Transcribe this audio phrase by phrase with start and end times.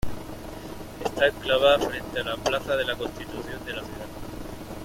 [1.05, 4.07] Está enclavada frente a la plaza de la Constitución de la ciudad.